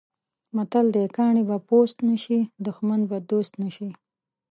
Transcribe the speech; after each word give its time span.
متل 0.55 0.85
دی: 0.95 1.03
کاڼی 1.15 1.43
به 1.49 1.57
پوست 1.67 1.97
نه 2.09 2.15
شي، 2.23 2.39
دښمن 2.65 2.99
به 3.09 3.17
دوست 3.29 3.53
نه 3.63 3.69
شي. 3.75 3.89